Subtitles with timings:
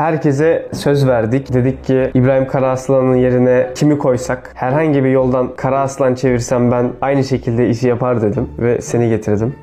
[0.00, 1.52] Herkese söz verdik.
[1.52, 7.68] Dedik ki İbrahim Karaaslan'ın yerine kimi koysak herhangi bir yoldan Karaaslan çevirsem ben aynı şekilde
[7.68, 9.54] işi yapar dedim ve seni getirdim.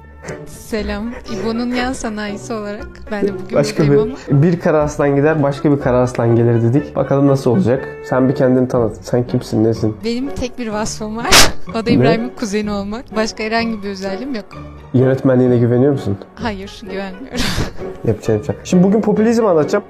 [0.47, 1.11] Selam.
[1.33, 5.79] İbo'nun yan sanayisi olarak ben de bugün Başka bir, ama bir Karaaslan gider başka bir
[5.79, 6.95] Karaaslan gelir dedik.
[6.95, 7.87] Bakalım nasıl olacak.
[8.05, 8.97] Sen bir kendini tanıt.
[9.01, 9.97] Sen kimsin nesin?
[10.05, 11.27] benim tek bir vasfım var.
[11.75, 13.15] O da İbrahim'in kuzeni olmak.
[13.15, 14.45] Başka herhangi bir özelliğim yok.
[14.93, 16.17] Yönetmenliğine güveniyor musun?
[16.35, 17.39] Hayır, güvenmiyorum.
[18.07, 18.59] Yapacağım yapacağım.
[18.63, 19.83] Şimdi bugün popülizm anlatacağım.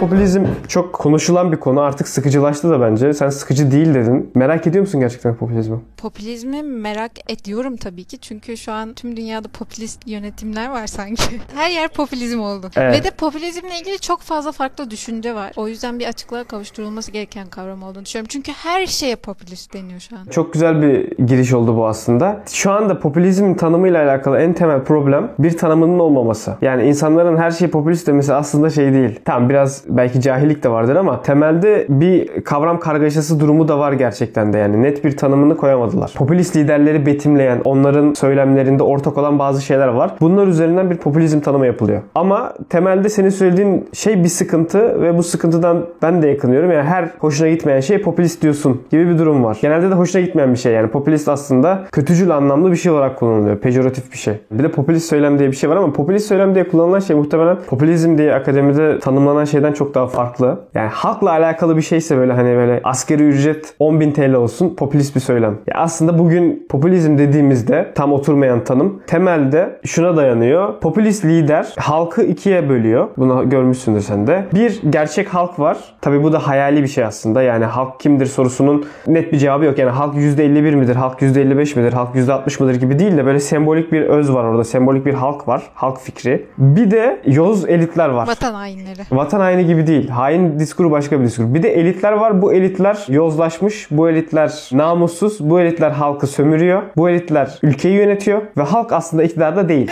[0.00, 1.80] Popülizm çok konuşulan bir konu.
[1.80, 3.12] Artık sıkıcılaştı da bence.
[3.14, 4.30] Sen sıkıcı değil dedin.
[4.34, 5.80] Merak ediyor musun gerçekten popülizmi?
[5.96, 8.18] Popülizmi merak ediyorum tabii ki.
[8.18, 11.40] Çünkü şu an tüm dünyada popülist yönetimler var sanki.
[11.54, 12.70] Her yer popülizm oldu.
[12.76, 13.00] Evet.
[13.00, 15.52] Ve de popülizmle ilgili çok fazla farklı düşünce var.
[15.56, 18.28] O yüzden bir açıklığa kavuşturulması gereken kavram olduğunu düşünüyorum.
[18.32, 20.24] Çünkü her şeye popülist deniyor şu an.
[20.30, 22.42] Çok güzel bir giriş oldu bu aslında.
[22.52, 26.56] Şu anda popülizmin tanımıyla alakalı en temel problem bir tanımının olmaması.
[26.62, 29.20] Yani insanların her şeyi popülist demesi aslında şey değil.
[29.24, 34.52] Tamam biraz belki cahillik de vardır ama temelde bir kavram kargaşası durumu da var gerçekten
[34.52, 36.12] de yani net bir tanımını koyamadılar.
[36.16, 40.10] Popülist liderleri betimleyen, onların söylemlerinde ortak olan bazı şeyler var.
[40.20, 42.02] Bunlar üzerinden bir popülizm tanımı yapılıyor.
[42.14, 46.72] Ama temelde senin söylediğin şey bir sıkıntı ve bu sıkıntıdan ben de yakınıyorum.
[46.72, 49.58] Yani her hoşuna gitmeyen şey popülist diyorsun gibi bir durum var.
[49.60, 50.72] Genelde de hoşuna gitmeyen bir şey.
[50.72, 53.58] Yani popülist aslında kötücül anlamlı bir şey olarak kullanılıyor.
[53.58, 54.34] Pejoratif bir şey.
[54.50, 57.56] Bir de popülist söylem diye bir şey var ama popülist söylem diye kullanılan şey muhtemelen
[57.68, 60.60] popülizm diye akademide tanımlanan şeyden çok daha farklı.
[60.74, 65.20] Yani halkla alakalı bir şeyse böyle hani böyle asgari ücret 10.000 TL olsun popülist bir
[65.20, 65.58] söylem.
[65.66, 70.80] Ya aslında bugün popülizm dediğimizde tam oturmayan tanım temelde şuna dayanıyor.
[70.80, 73.08] Popülist lider halkı ikiye bölüyor.
[73.16, 74.44] Bunu görmüşsündür sen de.
[74.54, 75.78] Bir gerçek halk var.
[76.00, 77.42] Tabi bu da hayali bir şey aslında.
[77.42, 79.78] Yani halk kimdir sorusunun net bir cevabı yok.
[79.78, 80.96] Yani halk %51 midir?
[80.96, 81.92] Halk %55 midir?
[81.92, 84.64] Halk %60 mıdır gibi değil de böyle sembolik bir öz var orada.
[84.64, 85.62] Sembolik bir halk var.
[85.74, 86.46] Halk fikri.
[86.58, 88.28] Bir de yoz elitler var.
[88.28, 89.00] Vatan hainleri.
[89.12, 90.08] Vatan haini gibi değil.
[90.08, 91.54] Hain diskuru başka bir diskur.
[91.54, 92.42] Bir de elitler var.
[92.42, 93.88] Bu elitler yozlaşmış.
[93.90, 95.50] Bu elitler namussuz.
[95.50, 96.82] Bu elitler halkı sömürüyor.
[96.96, 98.42] Bu elitler ülkeyi yönetiyor.
[98.56, 99.90] Ve halk aslında iktidarda değil.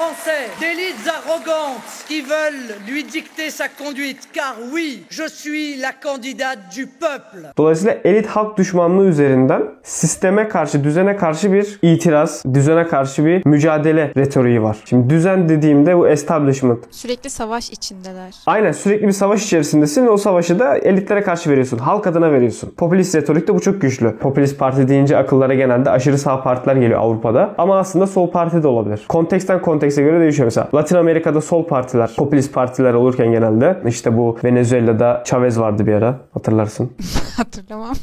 [0.00, 6.58] Français, d'élites arrogantes qui veulent lui dicter sa conduite, car oui, je suis la candidate
[6.76, 7.46] du peuple.
[7.58, 14.12] Dolayısıyla elit halk düşmanlığı üzerinden sisteme karşı, düzene karşı bir itiraz, düzene karşı bir mücadele
[14.16, 14.76] retoriği var.
[14.84, 16.78] Şimdi düzen dediğimde bu establishment.
[16.90, 18.34] Sürekli savaş içindeler.
[18.46, 21.78] Aynen sürekli bir savaş içerisindesin ve o savaşı da elitlere karşı veriyorsun.
[21.78, 22.74] Halk adına veriyorsun.
[22.76, 24.16] Popülist retorikte bu çok güçlü.
[24.16, 27.54] Popülist parti deyince akıllara genelde aşırı sağ partiler geliyor Avrupa'da.
[27.58, 29.04] Ama aslında sol parti de olabilir.
[29.08, 30.68] Konteksten kontekste göre değişiyor mesela.
[30.74, 36.18] Latin Amerika'da sol partiler, popülist partiler olurken genelde işte bu Venezuela'da Chavez vardı bir ara.
[36.34, 36.92] Hatırlarsın.
[37.36, 37.94] Hatırlamam.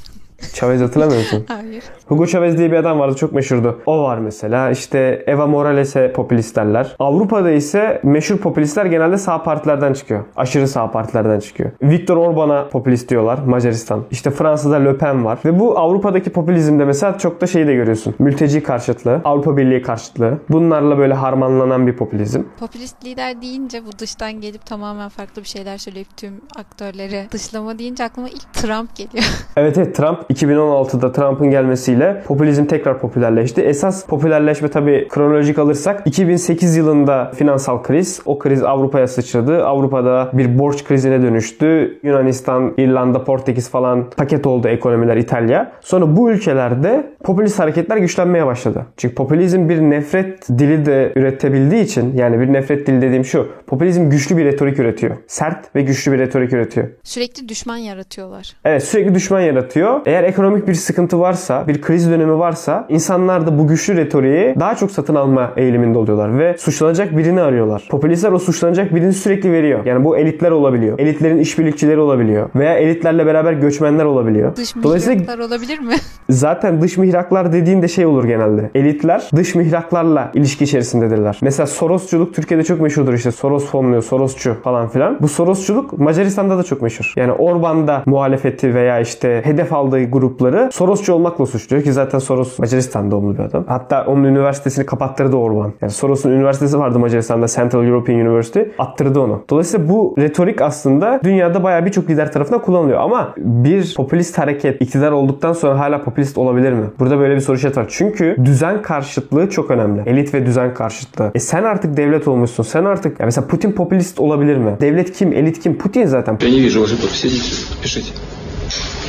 [0.53, 1.45] Chavez hatırlamıyor musun?
[1.47, 1.83] Hayır.
[2.07, 3.81] Hugo Chavez diye bir adam vardı çok meşhurdu.
[3.85, 4.69] O var mesela.
[4.69, 6.95] İşte Eva Morales'e popülist derler.
[6.99, 10.23] Avrupa'da ise meşhur popülistler genelde sağ partilerden çıkıyor.
[10.35, 11.71] Aşırı sağ partilerden çıkıyor.
[11.81, 13.39] Viktor Orban'a popülist diyorlar.
[13.47, 14.03] Macaristan.
[14.11, 15.39] İşte Fransa'da Le Pen var.
[15.45, 18.15] Ve bu Avrupa'daki popülizmde mesela çok da şeyi de görüyorsun.
[18.19, 20.37] Mülteci karşıtlığı, Avrupa Birliği karşıtlığı.
[20.49, 22.41] Bunlarla böyle harmanlanan bir popülizm.
[22.59, 28.03] Popülist lider deyince bu dıştan gelip tamamen farklı bir şeyler söyleyip tüm aktörleri dışlama deyince
[28.03, 29.23] aklıma ilk Trump geliyor.
[29.57, 33.61] Evet evet Trump 2016'da Trump'ın gelmesiyle popülizm tekrar popülerleşti.
[33.61, 38.21] Esas popülerleşme tabii kronolojik alırsak 2008 yılında finansal kriz.
[38.25, 39.65] O kriz Avrupa'ya sıçradı.
[39.65, 41.99] Avrupa'da bir borç krizine dönüştü.
[42.03, 45.71] Yunanistan, İrlanda, Portekiz falan paket oldu ekonomiler İtalya.
[45.81, 48.85] Sonra bu ülkelerde popülist hareketler güçlenmeye başladı.
[48.97, 53.47] Çünkü popülizm bir nefret dili de üretebildiği için yani bir nefret dili dediğim şu.
[53.67, 55.17] Popülizm güçlü bir retorik üretiyor.
[55.27, 56.87] Sert ve güçlü bir retorik üretiyor.
[57.03, 58.53] Sürekli düşman yaratıyorlar.
[58.65, 60.01] Evet sürekli düşman yaratıyor.
[60.05, 64.75] Eğer ekonomik bir sıkıntı varsa, bir kriz dönemi varsa insanlar da bu güçlü retoriği daha
[64.75, 67.87] çok satın alma eğiliminde oluyorlar ve suçlanacak birini arıyorlar.
[67.89, 69.85] Popülistler o suçlanacak birini sürekli veriyor.
[69.85, 70.99] Yani bu elitler olabiliyor.
[70.99, 72.49] Elitlerin işbirlikçileri olabiliyor.
[72.55, 74.55] Veya elitlerle beraber göçmenler olabiliyor.
[74.55, 75.93] Dış Dolayısıyla mihraklar olabilir mi?
[76.29, 78.69] zaten dış mihraklar dediğinde şey olur genelde.
[78.75, 81.39] Elitler dış mihraklarla ilişki içerisindedirler.
[81.41, 83.31] Mesela Sorosçuluk Türkiye'de çok meşhurdur işte.
[83.31, 85.17] Soros fonluyor, Sorosçu falan filan.
[85.21, 87.13] Bu Sorosçuluk Macaristan'da da çok meşhur.
[87.15, 93.10] Yani Orban'da muhalefeti veya işte hedef aldığı grupları Sorosçu olmakla suçluyor ki zaten Soros Macaristan
[93.10, 93.64] doğumlu bir adam.
[93.68, 95.72] Hatta onun üniversitesini kapattırdı Orban.
[95.80, 98.60] Yani Soros'un üniversitesi vardı Macaristan'da Central European University.
[98.78, 99.42] Attırdı onu.
[99.50, 103.00] Dolayısıyla bu retorik aslında dünyada bayağı birçok lider tarafından kullanılıyor.
[103.00, 106.84] Ama bir popülist hareket iktidar olduktan sonra hala popülist olabilir mi?
[106.98, 107.86] Burada böyle bir soru işareti var.
[107.88, 110.02] Çünkü düzen karşıtlığı çok önemli.
[110.06, 111.30] Elit ve düzen karşıtlığı.
[111.34, 112.62] E sen artık devlet olmuşsun.
[112.62, 114.76] Sen artık ya mesela Putin popülist olabilir mi?
[114.80, 115.32] Devlet kim?
[115.32, 115.78] Elit kim?
[115.78, 116.38] Putin zaten.
[116.40, 117.26] Я не вижу вашей подписи.
[117.28, 118.12] Идите, подпишите.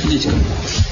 [0.04, 0.83] Идите ко мне.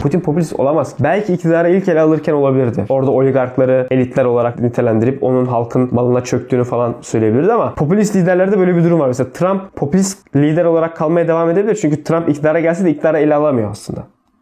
[0.00, 0.94] Putin popülist olamaz.
[1.00, 2.84] Belki iktidara ilk ele alırken olabilirdi.
[2.88, 8.76] Orada oligarkları elitler olarak nitelendirip onun halkın malına çöktüğünü falan söyleyebilirdi ama popülist liderlerde böyle
[8.76, 9.06] bir durum var.
[9.06, 11.74] Mesela Trump popülist lider olarak kalmaya devam edebilir.
[11.74, 14.00] Çünkü Trump iktidara gelse de iktidara ele alamıyor aslında.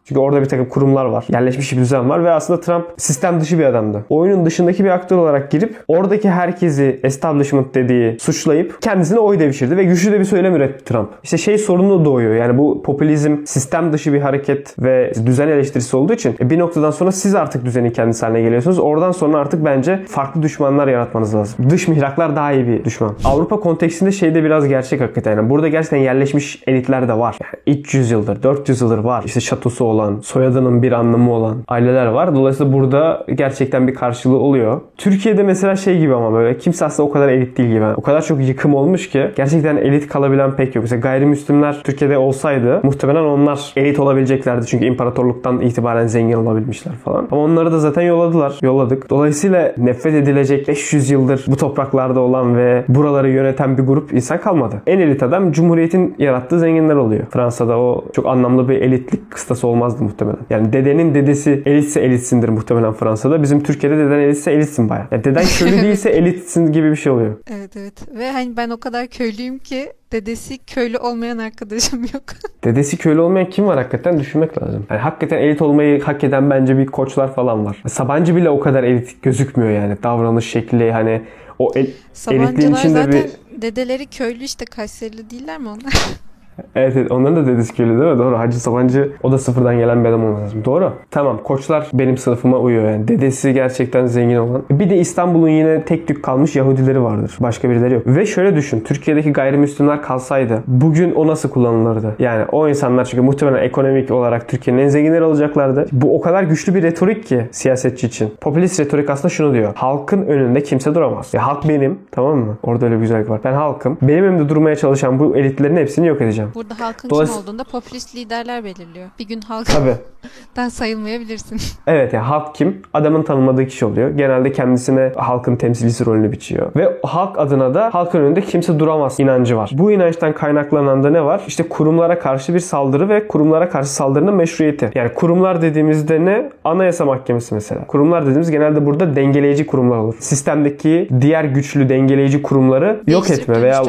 [0.09, 1.25] Çünkü orada bir takım kurumlar var.
[1.33, 4.05] Yerleşmiş bir düzen var ve aslında Trump sistem dışı bir adamdı.
[4.09, 9.83] Oyunun dışındaki bir aktör olarak girip oradaki herkesi establishment dediği suçlayıp kendisine oy devşirdi ve
[9.83, 11.09] güçlü de bir söylem üretti Trump.
[11.23, 12.35] İşte şey sorunu doğuyor.
[12.35, 16.91] Yani bu popülizm sistem dışı bir hareket ve düzen eleştirisi olduğu için e, bir noktadan
[16.91, 18.79] sonra siz artık düzenin kendisi haline geliyorsunuz.
[18.79, 21.69] Oradan sonra artık bence farklı düşmanlar yaratmanız lazım.
[21.69, 23.15] Dış mihraklar daha iyi bir düşman.
[23.25, 25.35] Avrupa kontekstinde şey de biraz gerçek hakikaten.
[25.35, 27.37] Yani burada gerçekten yerleşmiş elitler de var.
[27.43, 29.23] Yani 300 yıldır, 400 yıldır var.
[29.25, 32.35] İşte şatosu olan, soyadının bir anlamı olan aileler var.
[32.35, 34.81] Dolayısıyla burada gerçekten bir karşılığı oluyor.
[34.97, 37.85] Türkiye'de mesela şey gibi ama böyle kimse aslında o kadar elit değil gibi.
[37.97, 40.83] O kadar çok yıkım olmuş ki gerçekten elit kalabilen pek yok.
[40.83, 44.65] Mesela gayrimüslimler Türkiye'de olsaydı muhtemelen onlar elit olabileceklerdi.
[44.65, 47.27] Çünkü imparatorluktan itibaren zengin olabilmişler falan.
[47.31, 48.59] Ama onları da zaten yolladılar.
[48.61, 49.09] Yolladık.
[49.09, 54.81] Dolayısıyla nefret edilecek 500 yıldır bu topraklarda olan ve buraları yöneten bir grup insan kalmadı.
[54.87, 57.23] En elit adam Cumhuriyet'in yarattığı zenginler oluyor.
[57.29, 60.39] Fransa'da o çok anlamlı bir elitlik kıstası olmazdı muhtemelen.
[60.49, 63.43] Yani dedenin dedesi elitse elitsindir muhtemelen Fransa'da.
[63.43, 65.07] Bizim Türkiye'de deden elitse elitsin baya.
[65.11, 67.35] Yani deden köylü değilse elitsin gibi bir şey oluyor.
[67.51, 68.17] Evet evet.
[68.17, 72.23] Ve hani ben o kadar köylüyüm ki dedesi köylü olmayan arkadaşım yok.
[72.63, 74.85] Dedesi köylü olmayan kim var hakikaten düşünmek lazım.
[74.89, 77.83] Yani hakikaten elit olmayı hak eden bence bir koçlar falan var.
[77.87, 79.97] Sabancı bile o kadar elit gözükmüyor yani.
[80.03, 81.21] Davranış şekli hani
[81.59, 83.61] o el, elitliğin Sabancılar içinde zaten bir...
[83.61, 85.93] dedeleri köylü işte Kayserili değiller mi onlar?
[86.75, 88.19] Evet, evet onların da dedesi köylü değil mi?
[88.19, 88.39] Doğru.
[88.39, 90.65] Hacı Sabancı o da sıfırdan gelen bir adam olması lazım.
[90.65, 90.91] Doğru.
[91.11, 93.07] Tamam koçlar benim sınıfıma uyuyor yani.
[93.07, 94.61] Dedesi gerçekten zengin olan.
[94.71, 97.37] Bir de İstanbul'un yine tek tük kalmış Yahudileri vardır.
[97.39, 98.03] Başka birileri yok.
[98.07, 98.79] Ve şöyle düşün.
[98.79, 102.15] Türkiye'deki gayrimüslimler kalsaydı bugün o nasıl kullanılırdı?
[102.19, 105.85] Yani o insanlar çünkü muhtemelen ekonomik olarak Türkiye'nin en zenginleri olacaklardı.
[105.91, 108.33] Bu o kadar güçlü bir retorik ki siyasetçi için.
[108.41, 109.71] Popülist retorik aslında şunu diyor.
[109.75, 111.33] Halkın önünde kimse duramaz.
[111.33, 111.99] Ya halk benim.
[112.11, 112.57] Tamam mı?
[112.63, 113.39] Orada öyle bir güzellik var.
[113.43, 113.97] Ben halkım.
[114.01, 116.48] Benim önümde durmaya çalışan bu elitlerin hepsini yok edeceğim.
[116.55, 119.07] Burada halkın Dolayısıyla- kim olduğunda popülist liderler belirliyor.
[119.19, 121.59] Bir gün halktan sayılmayabilirsin.
[121.87, 122.81] Evet ya halk kim?
[122.93, 124.09] Adamın tanımadığı kişi oluyor.
[124.09, 126.71] Genelde kendisine halkın temsilcisi rolünü biçiyor.
[126.75, 129.69] Ve halk adına da halkın önünde kimse duramaz inancı var.
[129.73, 131.41] Bu inançtan kaynaklanan da ne var?
[131.47, 134.91] İşte kurumlara karşı bir saldırı ve kurumlara karşı saldırının meşruiyeti.
[134.95, 136.49] Yani kurumlar dediğimizde ne?
[136.63, 137.85] Anayasa Mahkemesi mesela.
[137.87, 140.15] Kurumlar dediğimiz genelde burada dengeleyici kurumlar olur.
[140.19, 143.83] Sistemdeki diğer güçlü dengeleyici kurumları yok etme veya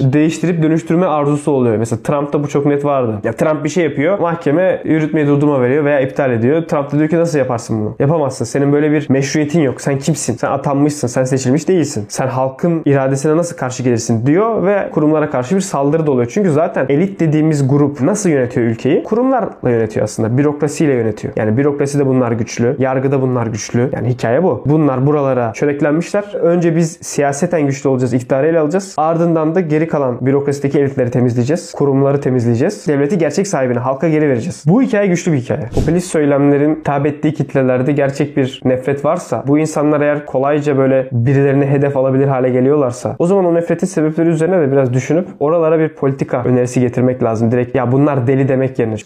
[0.00, 1.76] değiştirip dönüştürme arzusu oluyor.
[1.76, 3.20] Mesela Trump'ta bu çok net vardı.
[3.24, 4.18] Ya Trump bir şey yapıyor.
[4.18, 6.62] Mahkeme yürütmeyi durdurma veriyor veya iptal ediyor.
[6.62, 7.96] Trump da diyor ki nasıl yaparsın bunu?
[7.98, 8.44] Yapamazsın.
[8.44, 9.80] Senin böyle bir meşruiyetin yok.
[9.80, 10.36] Sen kimsin?
[10.36, 11.08] Sen atanmışsın.
[11.08, 12.06] Sen seçilmiş değilsin.
[12.08, 16.30] Sen halkın iradesine nasıl karşı gelirsin diyor ve kurumlara karşı bir saldırı da oluyor.
[16.34, 19.02] Çünkü zaten elit dediğimiz grup nasıl yönetiyor ülkeyi?
[19.02, 20.38] Kurumlarla yönetiyor aslında.
[20.38, 21.34] Bürokrasiyle yönetiyor.
[21.36, 22.76] Yani bürokraside bunlar güçlü.
[22.78, 23.90] Yargıda bunlar güçlü.
[23.92, 24.62] Yani hikaye bu.
[24.66, 26.24] Bunlar buralara çöreklenmişler.
[26.34, 28.14] Önce biz siyaseten güçlü olacağız.
[28.14, 28.94] iktidarı ele alacağız.
[28.96, 31.72] Ardından da geri kalan bürokrasideki elitleri temizleyeceğiz.
[31.86, 32.86] Kurumları temizleyeceğiz.
[32.86, 34.64] Devleti gerçek sahibine, halka geri vereceğiz.
[34.66, 35.68] Bu hikaye güçlü bir hikaye.
[35.74, 41.66] Popülist söylemlerin tab ettiği kitlelerde gerçek bir nefret varsa, bu insanlar eğer kolayca böyle birilerini
[41.66, 45.88] hedef alabilir hale geliyorlarsa, o zaman o nefretin sebepleri üzerine de biraz düşünüp oralara bir
[45.88, 47.50] politika önerisi getirmek lazım.
[47.50, 48.94] Direkt ya bunlar deli demek yerine.
[48.94, 48.98] uh,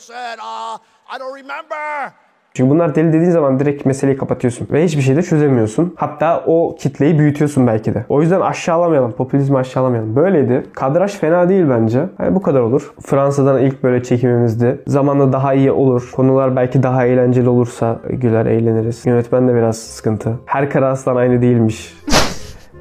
[1.16, 2.12] I don't remember.
[2.54, 4.68] Çünkü bunlar deli dediğin zaman direkt meseleyi kapatıyorsun.
[4.72, 5.94] Ve hiçbir şey de çözemiyorsun.
[5.96, 8.04] Hatta o kitleyi büyütüyorsun belki de.
[8.08, 9.12] O yüzden aşağılamayalım.
[9.12, 10.16] Popülizmi aşağılamayalım.
[10.16, 10.66] Böyleydi.
[10.72, 12.04] Kadraj fena değil bence.
[12.18, 12.92] Yani bu kadar olur.
[13.02, 14.82] Fransa'dan ilk böyle çekimimizdi.
[14.86, 16.10] Zamanla daha iyi olur.
[16.16, 19.06] Konular belki daha eğlenceli olursa güler eğleniriz.
[19.06, 20.32] Yönetmen de biraz sıkıntı.
[20.46, 21.94] Her Karaaslan aynı değilmiş.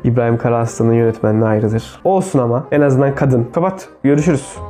[0.03, 1.99] İbrahim Karaaslan'ın yönetmenliği ayrıdır.
[2.03, 3.47] Olsun ama en azından kadın.
[3.53, 3.89] Kapat.
[4.03, 4.68] Görüşürüz.